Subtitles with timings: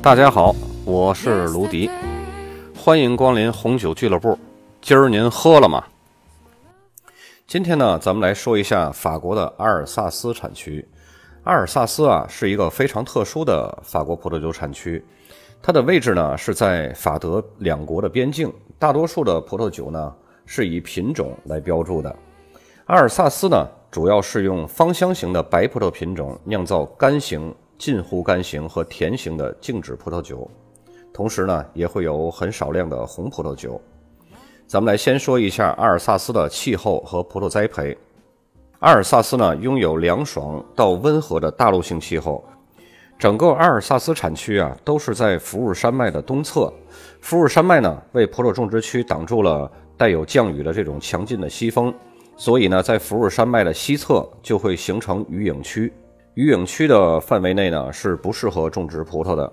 [0.00, 1.90] 大家好，我是卢迪，
[2.74, 4.38] 欢迎光临红酒俱乐部。
[4.80, 5.82] 今儿您喝了吗？
[7.48, 10.86] 今天呢，咱们来说一下法国的阿尔萨斯产区。
[11.42, 15.04] 阿尔萨斯啊，是一个非常特殊的法国葡萄酒产区，
[15.60, 18.52] 它的位置呢是在法德两国的边境。
[18.78, 20.14] 大多数的葡萄酒呢
[20.46, 22.16] 是以品种来标注的。
[22.86, 27.52] 阿尔萨斯呢，主要是用芳香型的白葡萄品种酿造干型。
[27.78, 30.50] 近乎干型和甜型的静止葡萄酒，
[31.14, 33.80] 同时呢，也会有很少量的红葡萄酒。
[34.66, 37.96] 咱们来先说一下阿尔萨斯的气候和葡萄栽培。
[38.80, 42.44] 阿尔萨斯呢，拥有凉爽到温和的大陆性气候。
[43.16, 46.72] 整个阿尔萨斯产区啊，都是在福尔山脉的东侧。
[47.20, 51.94] 福尔山脉呢，为葡萄种植区挡住了带有降雨的这种强劲的西风，
[52.36, 55.92] 所以呢，在福尔山脉的西侧就会形成雨影区。
[56.38, 59.52] 雨影区的范围内呢，是不适合种植葡萄的。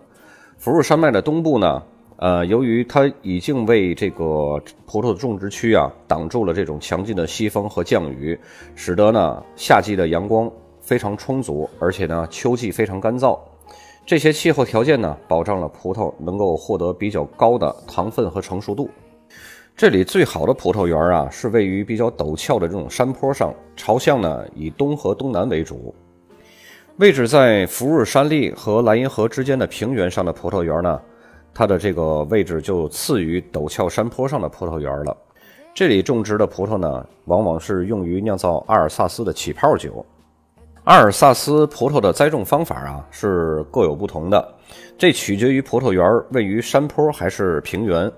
[0.55, 1.81] 福尔山脉的东部呢，
[2.17, 8.39] 呃，由于它已经为这个葡萄的种植区啊挡住了这种强劲的西风和降雨，
[8.75, 10.47] 使得呢夏季的阳光
[10.80, 13.36] 非常充足，而且呢秋季非常干燥。
[14.05, 18.88] 这些气候条件呢，保障了葡萄能够获得比较高的糖分和成熟度。
[19.75, 25.92] 这里最好的葡萄园啊，是位于比较陡峭的这种山坡上，朝向呢以东和东南为主。
[26.97, 30.97] 位置在福尔山麓和莱茵河之间的平原上的葡萄园呢，
[31.53, 35.15] 它的这个位置就次于陡峭山坡上的葡萄园了。
[35.73, 40.05] 这里种植的葡萄呢，往往是用于酿造阿尔萨斯的起泡酒。
[40.85, 44.55] 阿尔萨斯葡萄的栽种方法啊是各有不同的，
[44.97, 48.09] 这取决于葡萄园位于山坡还是平原。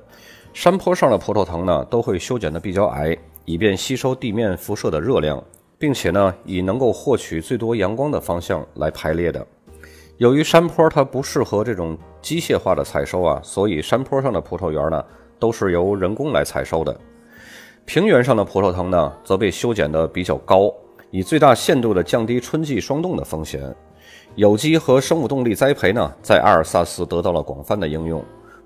[0.53, 5.43] 山坡上的葡萄藤呢，都会修剪的比较矮，以便吸收地面辐射的热量。
[5.79, 9.45] 并且呢，以能够获取最多阳光的方向来排列的。
[10.17, 15.03] 由于山坡它不适合这种机械化的采收啊，所以山坡上的葡萄园呢
[15.37, 16.99] 都是由人工来采收的。
[17.85, 20.73] 平原上的葡萄藤呢则被修剪得比较高，
[21.11, 23.73] 以最大限度地降低春季霜冻的风险。
[24.35, 28.23] 有机和生物动力栽培呢在阿尔萨斯得到了广泛的应用。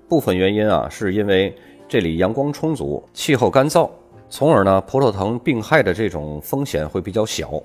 [0.08, 1.54] 部分原因啊是因为
[1.86, 3.88] 这里阳光充足，气候干燥。
[4.32, 7.62] 从而呢，葡萄藤病害的这种风险会比较小。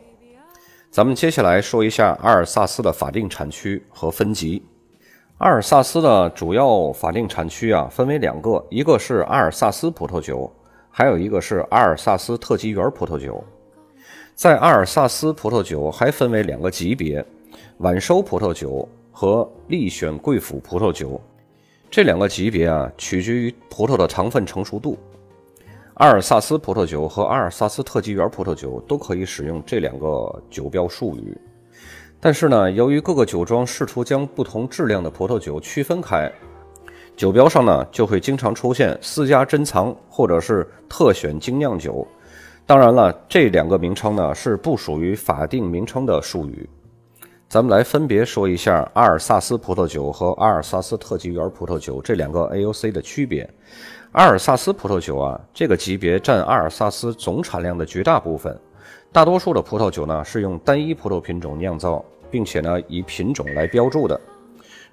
[0.91, 4.61] 咱们接下来说一下阿尔萨斯的法定产区和分级。
[5.37, 10.51] 阿尔萨斯的主要法定产区啊，分为两个，一个是阿尔萨斯葡萄酒，
[10.91, 13.41] 还有一个是阿尔萨斯特级园葡萄酒。
[14.35, 17.25] 在阿尔萨斯葡萄酒还分为两个级别：
[17.77, 21.21] 晚收葡萄酒和力选贵腐葡萄酒。
[21.89, 24.97] 这两个级别啊，取决于葡萄的糖分成熟度。
[25.97, 31.35] 阿尔萨斯葡萄酒和阿尔萨斯特级园葡萄酒都可以使用这两个酒标术语，
[32.19, 36.31] 但是呢，由于各个酒庄试图将不同质量的葡萄酒区分开，
[37.15, 42.07] 酒标上呢就会经常出现私家珍藏或者是特选精酿酒。
[42.67, 46.69] 当然了，这两个名称呢是不属于法定名称的术语。
[47.49, 53.49] 咱们来分别说一下阿尔萨斯葡萄酒和阿尔萨斯特级园葡萄酒这两个 AOC 的区别。
[54.11, 58.59] 阿尔萨斯葡萄酒啊，这个级别占阿尔萨斯总产量的绝大部分。
[59.13, 64.19] 大多数的葡萄酒呢是用单一葡萄品种酿造，并且呢以品种来标注的。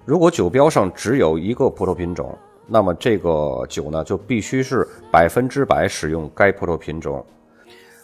[0.05, 2.37] 如果酒标上只有一个葡萄品种，
[2.67, 7.25] 那么这个酒呢就必须是百分之百使用该葡萄品种。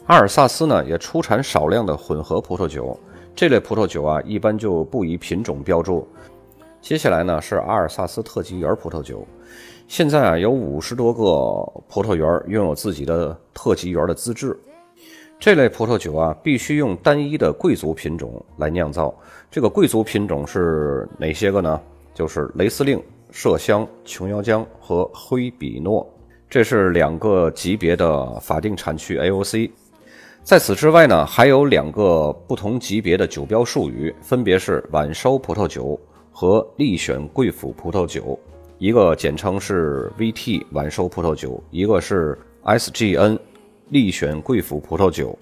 [0.08, 3.00] 阿尔萨斯呢也出产少量的混合葡萄酒，
[3.36, 6.08] 这类葡萄酒啊一般就不以品种标注。
[6.82, 9.26] 接下来呢是阿尔萨斯特级园葡萄酒。
[9.88, 11.24] 现在啊，有五十多个
[11.90, 14.58] 葡萄园拥有自己的特级园的资质。
[15.40, 19.14] 这类葡萄酒啊，必须用单一的贵族品种来酿造。
[19.50, 21.82] 这个贵族品种是哪些个呢？
[22.14, 23.02] 就是雷司令、
[23.34, 26.08] 麝香、琼瑶浆和灰比诺，
[26.50, 29.72] 这是两个级别的法定产区 AOC。
[30.44, 35.98] 在此之外呢，还有两个不同级别的酒标术语，分别是晚收葡萄酒
[36.32, 38.38] 和力选贵腐葡萄酒。
[38.80, 43.38] 一个简称是 VT 晚收葡萄酒，一个是 SGN
[43.90, 45.38] 力选贵腐葡萄酒。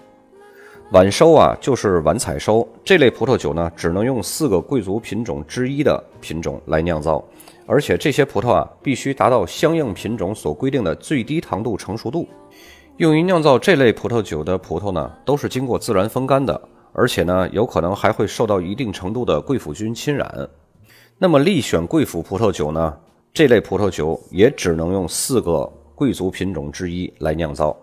[0.91, 2.67] 晚收啊，就是晚采收。
[2.83, 7.23] 这类葡萄酒呢，只能用四个贵族品种之一的品种来酿造，
[7.65, 12.27] 而且这些葡萄啊，必须达到相应品种所规定的最低糖度成熟度。
[12.99, 16.61] 用于酿造这类葡萄酒的葡萄呢，都是经过自然风干的，
[16.91, 20.49] 而且呢，有可能还会受到一定程度的贵腐菌侵染。
[21.17, 22.93] 那么，力选贵腐葡萄酒呢？
[23.33, 25.63] 这类葡萄酒也只能用四个
[25.95, 27.73] 贵族品种之一来酿造，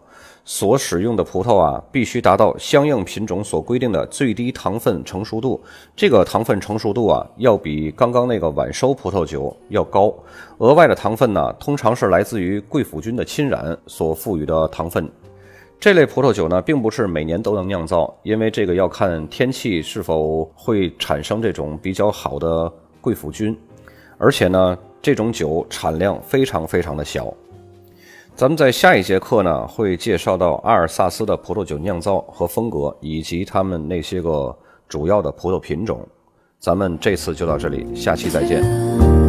[0.48, 5.60] 所使用的葡萄啊，必须达到相应品种所规定的最低糖分成熟度。
[5.96, 10.14] 这个糖分成熟度啊，要比刚刚那个晚收葡萄酒要高。
[10.58, 15.10] 额外的糖分呢，通常是来自于贵腐菌的侵染所赋予的糖分。
[15.80, 23.58] 这类葡萄酒呢，并不是每年都能酿造，因为这个要看天气是否会产生这种比较好的贵腐菌，
[24.16, 27.34] 而且呢，这种酒产量非常非常的小。
[28.36, 34.54] 咱们在下一节课呢，会介绍到阿尔萨斯的葡萄酒酿造和风格，以及他们那些个
[34.86, 36.06] 主要的葡萄品种。
[36.58, 39.25] 咱们这次就到这里，下期再见。